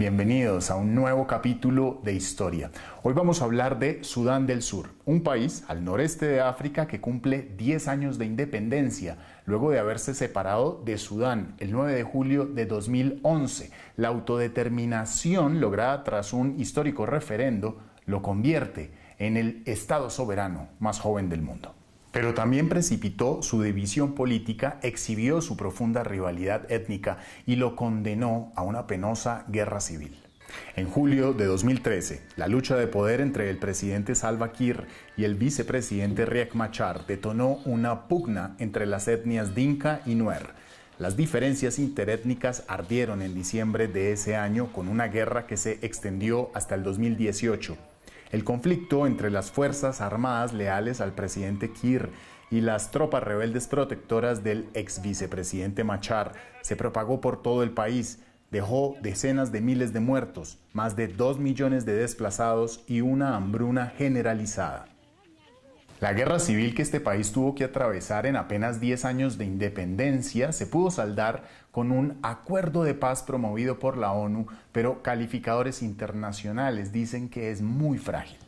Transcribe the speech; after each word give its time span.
Bienvenidos 0.00 0.70
a 0.70 0.76
un 0.76 0.94
nuevo 0.94 1.26
capítulo 1.26 2.00
de 2.02 2.14
historia. 2.14 2.70
Hoy 3.02 3.12
vamos 3.12 3.42
a 3.42 3.44
hablar 3.44 3.78
de 3.78 4.02
Sudán 4.02 4.46
del 4.46 4.62
Sur, 4.62 4.88
un 5.04 5.22
país 5.22 5.62
al 5.68 5.84
noreste 5.84 6.24
de 6.24 6.40
África 6.40 6.86
que 6.86 7.02
cumple 7.02 7.50
10 7.58 7.86
años 7.86 8.16
de 8.16 8.24
independencia, 8.24 9.18
luego 9.44 9.70
de 9.70 9.78
haberse 9.78 10.14
separado 10.14 10.80
de 10.86 10.96
Sudán 10.96 11.54
el 11.58 11.70
9 11.72 11.92
de 11.92 12.02
julio 12.02 12.46
de 12.46 12.64
2011. 12.64 13.72
La 13.98 14.08
autodeterminación 14.08 15.60
lograda 15.60 16.02
tras 16.02 16.32
un 16.32 16.58
histórico 16.58 17.04
referendo 17.04 17.76
lo 18.06 18.22
convierte 18.22 18.92
en 19.18 19.36
el 19.36 19.62
Estado 19.66 20.08
soberano 20.08 20.68
más 20.78 20.98
joven 20.98 21.28
del 21.28 21.42
mundo. 21.42 21.74
Pero 22.12 22.34
también 22.34 22.68
precipitó 22.68 23.42
su 23.42 23.62
división 23.62 24.14
política, 24.14 24.80
exhibió 24.82 25.40
su 25.40 25.56
profunda 25.56 26.02
rivalidad 26.02 26.70
étnica 26.70 27.18
y 27.46 27.56
lo 27.56 27.76
condenó 27.76 28.52
a 28.56 28.62
una 28.62 28.86
penosa 28.86 29.44
guerra 29.48 29.80
civil. 29.80 30.16
En 30.74 30.88
julio 30.88 31.32
de 31.32 31.46
2013, 31.46 32.22
la 32.36 32.48
lucha 32.48 32.76
de 32.76 32.88
poder 32.88 33.20
entre 33.20 33.48
el 33.50 33.58
presidente 33.58 34.16
Salva 34.16 34.50
Kiir 34.50 34.86
y 35.16 35.22
el 35.22 35.36
vicepresidente 35.36 36.26
Riek 36.26 36.54
Machar 36.54 37.06
detonó 37.06 37.60
una 37.64 38.08
pugna 38.08 38.56
entre 38.58 38.86
las 38.86 39.06
etnias 39.06 39.54
Dinka 39.54 40.00
y 40.06 40.16
Nuer. 40.16 40.48
Las 40.98 41.16
diferencias 41.16 41.78
interétnicas 41.78 42.64
ardieron 42.66 43.22
en 43.22 43.34
diciembre 43.34 43.86
de 43.86 44.12
ese 44.12 44.34
año 44.34 44.72
con 44.72 44.88
una 44.88 45.06
guerra 45.06 45.46
que 45.46 45.56
se 45.56 45.78
extendió 45.82 46.50
hasta 46.54 46.74
el 46.74 46.82
2018 46.82 47.76
el 48.30 48.44
conflicto 48.44 49.06
entre 49.06 49.30
las 49.30 49.50
Fuerzas 49.50 50.00
Armadas 50.00 50.52
leales 50.52 51.00
al 51.00 51.12
presidente 51.12 51.72
Kir 51.72 52.10
y 52.50 52.60
las 52.60 52.90
tropas 52.90 53.22
rebeldes 53.22 53.66
protectoras 53.66 54.42
del 54.44 54.68
ex 54.74 55.02
vicepresidente 55.02 55.84
Machar 55.84 56.32
se 56.62 56.76
propagó 56.76 57.20
por 57.20 57.42
todo 57.42 57.62
el 57.62 57.70
país, 57.70 58.20
dejó 58.50 58.96
decenas 59.00 59.52
de 59.52 59.60
miles 59.60 59.92
de 59.92 60.00
muertos, 60.00 60.58
más 60.72 60.96
de 60.96 61.08
dos 61.08 61.38
millones 61.38 61.86
de 61.86 61.94
desplazados 61.94 62.84
y 62.86 63.00
una 63.00 63.36
hambruna 63.36 63.86
generalizada. 63.96 64.89
La 66.00 66.14
guerra 66.14 66.38
civil 66.38 66.74
que 66.74 66.80
este 66.80 66.98
país 66.98 67.30
tuvo 67.30 67.54
que 67.54 67.64
atravesar 67.64 68.24
en 68.24 68.36
apenas 68.36 68.80
10 68.80 69.04
años 69.04 69.36
de 69.36 69.44
independencia 69.44 70.50
se 70.50 70.66
pudo 70.66 70.90
saldar 70.90 71.42
con 71.70 71.92
un 71.92 72.18
acuerdo 72.22 72.84
de 72.84 72.94
paz 72.94 73.22
promovido 73.22 73.78
por 73.78 73.98
la 73.98 74.12
ONU, 74.12 74.46
pero 74.72 75.02
calificadores 75.02 75.82
internacionales 75.82 76.90
dicen 76.90 77.28
que 77.28 77.50
es 77.50 77.60
muy 77.60 77.98
frágil. 77.98 78.38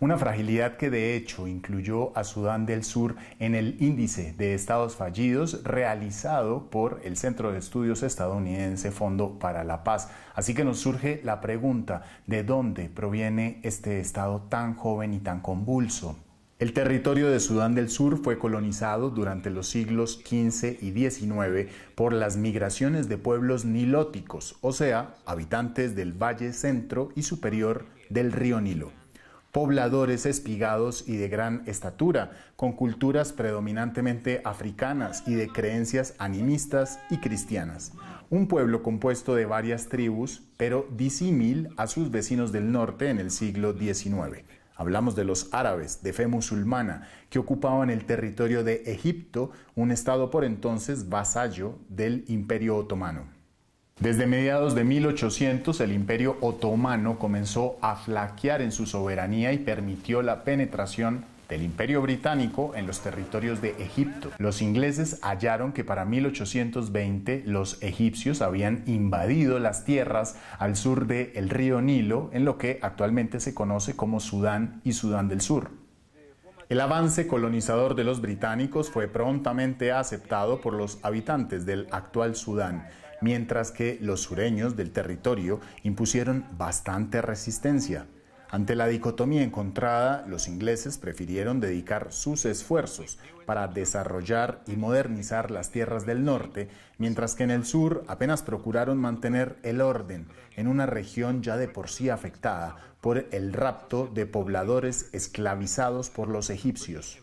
Una 0.00 0.16
fragilidad 0.16 0.78
que 0.78 0.88
de 0.88 1.14
hecho 1.14 1.46
incluyó 1.46 2.16
a 2.16 2.24
Sudán 2.24 2.64
del 2.64 2.82
Sur 2.82 3.16
en 3.38 3.54
el 3.54 3.76
índice 3.82 4.32
de 4.32 4.54
estados 4.54 4.96
fallidos 4.96 5.62
realizado 5.64 6.70
por 6.70 7.02
el 7.04 7.18
Centro 7.18 7.52
de 7.52 7.58
Estudios 7.58 8.02
estadounidense 8.02 8.90
Fondo 8.90 9.38
para 9.38 9.64
la 9.64 9.84
Paz. 9.84 10.08
Así 10.34 10.54
que 10.54 10.64
nos 10.64 10.78
surge 10.78 11.20
la 11.24 11.42
pregunta, 11.42 12.04
¿de 12.26 12.42
dónde 12.42 12.88
proviene 12.88 13.60
este 13.64 14.00
estado 14.00 14.40
tan 14.48 14.76
joven 14.76 15.12
y 15.12 15.18
tan 15.18 15.40
convulso? 15.40 16.16
El 16.62 16.74
territorio 16.74 17.28
de 17.28 17.40
Sudán 17.40 17.74
del 17.74 17.88
Sur 17.88 18.22
fue 18.22 18.38
colonizado 18.38 19.10
durante 19.10 19.50
los 19.50 19.66
siglos 19.66 20.20
XV 20.24 20.76
y 20.80 20.92
XIX 20.92 21.68
por 21.96 22.12
las 22.12 22.36
migraciones 22.36 23.08
de 23.08 23.18
pueblos 23.18 23.64
nilóticos, 23.64 24.54
o 24.60 24.72
sea, 24.72 25.16
habitantes 25.26 25.96
del 25.96 26.12
valle 26.12 26.52
centro 26.52 27.08
y 27.16 27.24
superior 27.24 27.86
del 28.10 28.30
río 28.30 28.60
Nilo. 28.60 28.92
Pobladores 29.50 30.24
espigados 30.24 31.08
y 31.08 31.16
de 31.16 31.28
gran 31.28 31.64
estatura, 31.66 32.30
con 32.54 32.74
culturas 32.74 33.32
predominantemente 33.32 34.40
africanas 34.44 35.24
y 35.26 35.34
de 35.34 35.48
creencias 35.48 36.14
animistas 36.18 37.00
y 37.10 37.16
cristianas. 37.16 37.90
Un 38.30 38.46
pueblo 38.46 38.84
compuesto 38.84 39.34
de 39.34 39.46
varias 39.46 39.88
tribus, 39.88 40.44
pero 40.58 40.86
disímil 40.96 41.70
a 41.76 41.88
sus 41.88 42.12
vecinos 42.12 42.52
del 42.52 42.70
norte 42.70 43.10
en 43.10 43.18
el 43.18 43.32
siglo 43.32 43.76
XIX. 43.76 44.44
Hablamos 44.76 45.14
de 45.14 45.24
los 45.24 45.52
árabes 45.52 46.02
de 46.02 46.12
fe 46.12 46.26
musulmana 46.26 47.08
que 47.30 47.38
ocupaban 47.38 47.90
el 47.90 48.04
territorio 48.04 48.64
de 48.64 48.82
Egipto, 48.86 49.50
un 49.74 49.90
estado 49.90 50.30
por 50.30 50.44
entonces 50.44 51.08
vasallo 51.08 51.78
del 51.88 52.24
Imperio 52.28 52.76
Otomano. 52.76 53.24
Desde 54.00 54.26
mediados 54.26 54.74
de 54.74 54.84
1800 54.84 55.80
el 55.80 55.92
Imperio 55.92 56.36
Otomano 56.40 57.18
comenzó 57.18 57.78
a 57.82 57.96
flaquear 57.96 58.62
en 58.62 58.72
su 58.72 58.86
soberanía 58.86 59.52
y 59.52 59.58
permitió 59.58 60.22
la 60.22 60.44
penetración 60.44 61.24
del 61.52 61.62
Imperio 61.62 62.00
Británico 62.00 62.72
en 62.74 62.86
los 62.86 63.00
territorios 63.00 63.60
de 63.60 63.76
Egipto. 63.78 64.30
Los 64.38 64.62
ingleses 64.62 65.20
hallaron 65.20 65.74
que 65.74 65.84
para 65.84 66.06
1820 66.06 67.42
los 67.44 67.82
egipcios 67.82 68.40
habían 68.40 68.82
invadido 68.86 69.58
las 69.58 69.84
tierras 69.84 70.36
al 70.58 70.76
sur 70.76 71.06
del 71.06 71.50
río 71.50 71.82
Nilo, 71.82 72.30
en 72.32 72.46
lo 72.46 72.56
que 72.56 72.78
actualmente 72.80 73.38
se 73.38 73.52
conoce 73.52 73.94
como 73.94 74.18
Sudán 74.18 74.80
y 74.82 74.94
Sudán 74.94 75.28
del 75.28 75.42
Sur. 75.42 75.72
El 76.70 76.80
avance 76.80 77.26
colonizador 77.26 77.96
de 77.96 78.04
los 78.04 78.22
británicos 78.22 78.88
fue 78.88 79.06
prontamente 79.06 79.92
aceptado 79.92 80.62
por 80.62 80.72
los 80.72 81.00
habitantes 81.02 81.66
del 81.66 81.86
actual 81.90 82.34
Sudán, 82.34 82.86
mientras 83.20 83.72
que 83.72 83.98
los 84.00 84.22
sureños 84.22 84.74
del 84.74 84.90
territorio 84.90 85.60
impusieron 85.82 86.46
bastante 86.56 87.20
resistencia. 87.20 88.06
Ante 88.52 88.76
la 88.76 88.86
dicotomía 88.86 89.42
encontrada, 89.42 90.26
los 90.28 90.46
ingleses 90.46 90.98
prefirieron 90.98 91.58
dedicar 91.58 92.12
sus 92.12 92.44
esfuerzos 92.44 93.18
para 93.46 93.66
desarrollar 93.66 94.60
y 94.66 94.76
modernizar 94.76 95.50
las 95.50 95.70
tierras 95.70 96.04
del 96.04 96.22
norte, 96.22 96.68
mientras 96.98 97.34
que 97.34 97.44
en 97.44 97.50
el 97.50 97.64
sur 97.64 98.04
apenas 98.08 98.42
procuraron 98.42 98.98
mantener 98.98 99.56
el 99.62 99.80
orden 99.80 100.26
en 100.54 100.68
una 100.68 100.84
región 100.84 101.42
ya 101.42 101.56
de 101.56 101.66
por 101.66 101.88
sí 101.88 102.10
afectada 102.10 102.76
por 103.00 103.26
el 103.30 103.54
rapto 103.54 104.06
de 104.12 104.26
pobladores 104.26 105.08
esclavizados 105.14 106.10
por 106.10 106.28
los 106.28 106.50
egipcios. 106.50 107.20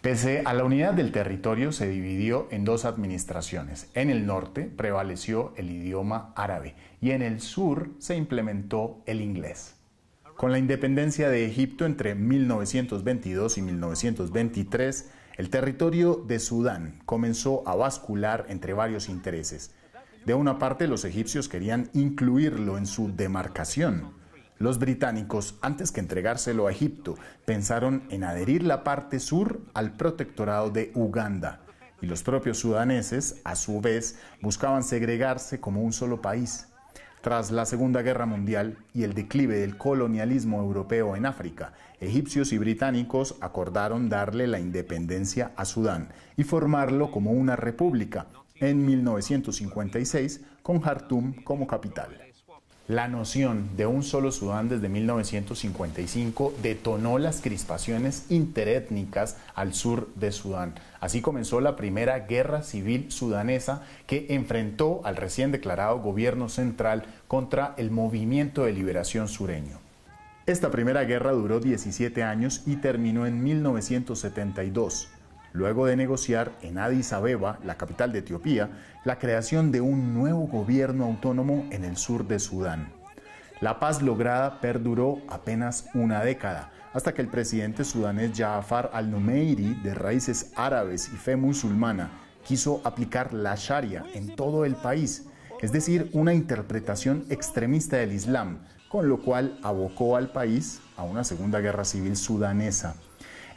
Pese 0.00 0.42
a 0.44 0.52
la 0.52 0.64
unidad 0.64 0.94
del 0.94 1.12
territorio, 1.12 1.70
se 1.70 1.88
dividió 1.88 2.48
en 2.50 2.64
dos 2.64 2.86
administraciones. 2.86 3.88
En 3.94 4.10
el 4.10 4.26
norte 4.26 4.64
prevaleció 4.64 5.54
el 5.56 5.70
idioma 5.70 6.32
árabe 6.34 6.74
y 7.00 7.12
en 7.12 7.22
el 7.22 7.40
sur 7.40 7.90
se 8.00 8.16
implementó 8.16 9.00
el 9.06 9.20
inglés. 9.20 9.76
Con 10.36 10.50
la 10.50 10.58
independencia 10.58 11.28
de 11.28 11.46
Egipto 11.46 11.84
entre 11.84 12.14
1922 12.14 13.58
y 13.58 13.62
1923, 13.62 15.10
el 15.36 15.50
territorio 15.50 16.24
de 16.26 16.38
Sudán 16.38 17.00
comenzó 17.04 17.62
a 17.66 17.76
bascular 17.76 18.46
entre 18.48 18.72
varios 18.72 19.08
intereses. 19.08 19.72
De 20.26 20.34
una 20.34 20.58
parte, 20.58 20.88
los 20.88 21.04
egipcios 21.04 21.48
querían 21.48 21.90
incluirlo 21.94 22.76
en 22.78 22.86
su 22.86 23.14
demarcación. 23.14 24.12
Los 24.58 24.78
británicos, 24.78 25.58
antes 25.60 25.90
que 25.90 26.00
entregárselo 26.00 26.66
a 26.66 26.72
Egipto, 26.72 27.16
pensaron 27.44 28.04
en 28.10 28.24
adherir 28.24 28.62
la 28.62 28.84
parte 28.84 29.18
sur 29.18 29.60
al 29.74 29.96
protectorado 29.96 30.70
de 30.70 30.92
Uganda. 30.94 31.60
Y 32.00 32.06
los 32.06 32.22
propios 32.22 32.58
sudaneses, 32.58 33.40
a 33.44 33.54
su 33.56 33.80
vez, 33.80 34.18
buscaban 34.40 34.82
segregarse 34.82 35.60
como 35.60 35.82
un 35.82 35.92
solo 35.92 36.20
país. 36.20 36.68
Tras 37.22 37.52
la 37.52 37.66
Segunda 37.66 38.02
Guerra 38.02 38.26
Mundial 38.26 38.78
y 38.92 39.04
el 39.04 39.14
declive 39.14 39.56
del 39.60 39.76
colonialismo 39.76 40.60
europeo 40.60 41.14
en 41.14 41.24
África, 41.24 41.72
egipcios 42.00 42.52
y 42.52 42.58
británicos 42.58 43.36
acordaron 43.40 44.08
darle 44.08 44.48
la 44.48 44.58
independencia 44.58 45.52
a 45.54 45.64
Sudán 45.64 46.08
y 46.36 46.42
formarlo 46.42 47.12
como 47.12 47.30
una 47.30 47.54
república 47.54 48.26
en 48.56 48.84
1956 48.84 50.40
con 50.64 50.80
Jartum 50.80 51.32
como 51.44 51.68
capital. 51.68 52.31
La 52.88 53.06
noción 53.06 53.76
de 53.76 53.86
un 53.86 54.02
solo 54.02 54.32
Sudán 54.32 54.68
desde 54.68 54.88
1955 54.88 56.52
detonó 56.62 57.18
las 57.18 57.40
crispaciones 57.40 58.26
interétnicas 58.28 59.36
al 59.54 59.72
sur 59.72 60.08
de 60.16 60.32
Sudán. 60.32 60.74
Así 60.98 61.20
comenzó 61.20 61.60
la 61.60 61.76
primera 61.76 62.18
guerra 62.26 62.64
civil 62.64 63.12
sudanesa 63.12 63.82
que 64.08 64.26
enfrentó 64.30 65.00
al 65.04 65.14
recién 65.14 65.52
declarado 65.52 66.00
gobierno 66.00 66.48
central 66.48 67.04
contra 67.28 67.74
el 67.76 67.92
movimiento 67.92 68.64
de 68.64 68.72
liberación 68.72 69.28
sureño. 69.28 69.78
Esta 70.46 70.72
primera 70.72 71.04
guerra 71.04 71.30
duró 71.30 71.60
17 71.60 72.24
años 72.24 72.62
y 72.66 72.76
terminó 72.76 73.26
en 73.26 73.44
1972 73.44 75.08
luego 75.52 75.86
de 75.86 75.96
negociar 75.96 76.52
en 76.62 76.78
Addis 76.78 77.12
Abeba, 77.12 77.58
la 77.64 77.76
capital 77.76 78.12
de 78.12 78.20
Etiopía, 78.20 78.70
la 79.04 79.18
creación 79.18 79.72
de 79.72 79.80
un 79.80 80.14
nuevo 80.14 80.46
gobierno 80.46 81.04
autónomo 81.04 81.66
en 81.70 81.84
el 81.84 81.96
sur 81.96 82.26
de 82.26 82.38
Sudán. 82.38 82.92
La 83.60 83.78
paz 83.78 84.02
lograda 84.02 84.60
perduró 84.60 85.20
apenas 85.28 85.86
una 85.94 86.24
década, 86.24 86.72
hasta 86.92 87.14
que 87.14 87.22
el 87.22 87.28
presidente 87.28 87.84
sudanés 87.84 88.32
Jafar 88.36 88.90
al-Numeiri, 88.92 89.74
de 89.82 89.94
raíces 89.94 90.52
árabes 90.56 91.10
y 91.12 91.16
fe 91.16 91.36
musulmana, 91.36 92.10
quiso 92.44 92.80
aplicar 92.84 93.32
la 93.32 93.54
Sharia 93.56 94.04
en 94.14 94.34
todo 94.34 94.64
el 94.64 94.74
país, 94.74 95.26
es 95.60 95.70
decir, 95.70 96.10
una 96.12 96.34
interpretación 96.34 97.24
extremista 97.30 97.98
del 97.98 98.12
Islam, 98.12 98.58
con 98.88 99.08
lo 99.08 99.22
cual 99.22 99.58
abocó 99.62 100.16
al 100.16 100.32
país 100.32 100.80
a 100.96 101.04
una 101.04 101.24
segunda 101.24 101.60
guerra 101.60 101.84
civil 101.84 102.16
sudanesa. 102.16 102.96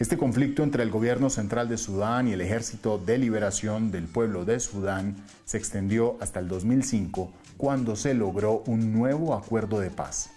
Este 0.00 0.18
conflicto 0.18 0.64
entre 0.64 0.82
el 0.82 0.90
gobierno 0.90 1.30
central 1.30 1.68
de 1.68 1.78
Sudán 1.78 2.26
y 2.26 2.32
el 2.32 2.40
Ejército 2.40 2.98
de 2.98 3.16
Liberación 3.16 3.92
del 3.92 4.08
Pueblo 4.08 4.44
de 4.44 4.58
Sudán 4.58 5.14
se 5.44 5.56
extendió 5.56 6.16
hasta 6.20 6.40
el 6.40 6.48
2005, 6.48 7.30
cuando 7.56 7.94
se 7.94 8.12
logró 8.12 8.64
un 8.66 8.92
nuevo 8.92 9.34
acuerdo 9.34 9.78
de 9.78 9.90
paz. 9.90 10.30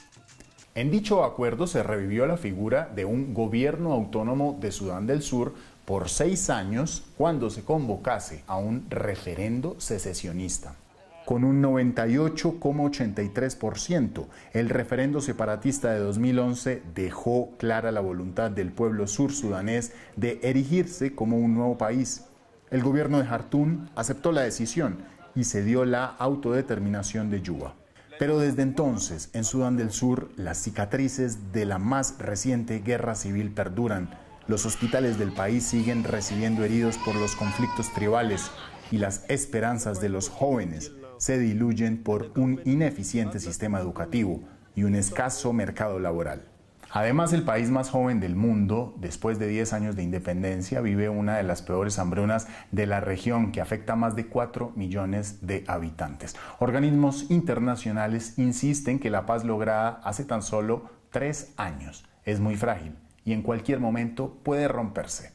En 0.75 0.92
dicho 0.92 1.24
acuerdo 1.24 1.65
se 1.65 1.81
revivió 1.81 2.27
la 2.27 2.38
figura 2.38 2.92
de 2.95 3.06
un 3.06 3.33
gobierno 3.33 3.94
autónomo 3.94 4.56
de 4.62 4.71
Sudán 4.71 5.07
del 5.07 5.24
Sur 5.24 5.56
por 5.86 6.07
seis 6.07 6.51
años 6.51 7.06
cuando 7.18 7.50
se 7.50 7.63
convocase 7.63 8.44
a 8.45 8.57
un 8.57 8.86
referendo 8.92 9.75
secesionista. 9.80 10.75
Con 11.27 11.44
un 11.44 11.62
98,83%, 11.62 14.25
el 14.53 14.69
referendo 14.69 15.19
separatista 15.19 15.91
de 15.91 16.00
2011 16.00 16.83
dejó 16.95 17.57
clara 17.57 17.91
la 17.91 18.00
voluntad 18.00 18.50
del 18.50 18.71
pueblo 18.71 19.07
sur 19.07 19.33
sudanés 19.33 19.91
de 20.15 20.39
erigirse 20.41 21.13
como 21.13 21.38
un 21.38 21.53
nuevo 21.53 21.77
país. 21.77 22.24
El 22.71 22.81
gobierno 22.81 23.18
de 23.18 23.25
Jartún 23.25 23.89
aceptó 23.94 24.31
la 24.31 24.44
decisión 24.44 25.00
y 25.35 25.44
se 25.44 25.65
dio 25.65 25.83
la 25.83 26.06
autodeterminación 26.06 27.30
de 27.30 27.41
Yuba. 27.41 27.75
Pero 28.18 28.39
desde 28.39 28.62
entonces, 28.62 29.30
en 29.33 29.44
Sudán 29.44 29.75
del 29.75 29.91
Sur, 29.91 30.30
las 30.38 30.59
cicatrices 30.59 31.51
de 31.51 31.65
la 31.65 31.77
más 31.77 32.19
reciente 32.19 32.80
guerra 32.80 33.15
civil 33.15 33.51
perduran. 33.51 34.12
Los 34.47 34.65
hospitales 34.65 35.19
del 35.19 35.33
país 35.33 35.65
siguen 35.65 36.06
recibiendo 36.06 36.63
heridos 36.63 36.97
por 37.00 37.15
los 37.15 37.35
conflictos 37.35 37.94
tribales 37.94 38.50
y 38.91 39.00
las 39.00 39.25
esperanzas 39.27 40.00
de 40.00 40.07
los 40.07 40.30
jóvenes 40.30 40.94
se 41.18 41.40
diluyen 41.40 42.04
por 42.04 42.31
un 42.36 42.62
ineficiente 42.66 43.40
sistema 43.40 43.80
educativo 43.80 44.42
y 44.75 44.84
un 44.84 44.96
escaso 44.96 45.54
mercado 45.54 46.00
laboral. 46.00 46.44
Además, 46.92 47.34
el 47.34 47.44
país 47.44 47.69
más 47.69 47.90
joven 47.90 48.19
del 48.19 48.36
mundo, 48.36 48.96
después 48.98 49.40
de 49.40 49.48
10 49.48 49.74
años 49.74 49.96
de 49.96 50.04
independencia, 50.04 50.80
vive 50.80 51.10
una 51.10 51.38
de 51.38 51.44
las 51.44 51.62
peores 51.62 52.00
hambrunas 52.00 52.48
de 52.72 52.86
la 52.86 53.02
región 53.02 53.52
que 53.52 53.60
afecta 53.60 53.94
a 53.94 53.98
más 53.98 54.16
de 54.16 54.28
4 54.28 54.72
millones 54.75 55.46
de 55.46 55.66
habitantes. 55.68 56.36
Organismos 56.60 57.30
internacionales 57.30 58.38
insisten 58.38 59.00
que 59.00 59.10
la 59.10 59.25
paz 59.25 59.44
lograda 59.44 60.00
hace 60.04 60.24
tan 60.24 60.42
solo 60.42 60.90
3 61.12 61.54
años 61.58 62.06
es 62.24 62.40
muy 62.40 62.56
frágil 62.56 62.96
y 63.25 63.34
en 63.34 63.42
cualquier 63.42 63.80
momento 63.80 64.38
puede 64.44 64.68
romperse. 64.68 65.34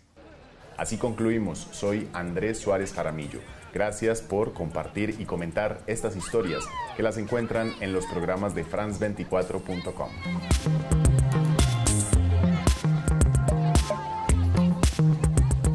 Así 0.78 0.96
concluimos. 0.96 1.68
Soy 1.70 2.08
Andrés 2.14 2.58
Suárez 2.58 2.92
Jaramillo. 2.94 3.40
Gracias 3.72 4.20
por 4.20 4.52
compartir 4.52 5.16
y 5.18 5.24
comentar 5.24 5.80
estas 5.86 6.16
historias 6.16 6.64
que 6.96 7.02
las 7.02 7.16
encuentran 7.16 7.72
en 7.80 7.92
los 7.92 8.04
programas 8.06 8.54
de 8.54 8.64
france24.com. 8.64 11.01